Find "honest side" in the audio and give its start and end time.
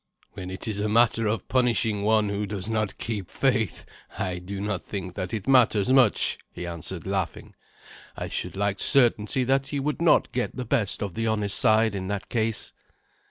11.27-11.93